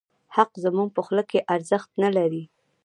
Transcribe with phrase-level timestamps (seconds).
[0.35, 2.43] حق زموږ په خوله کې ارزښت نه لري.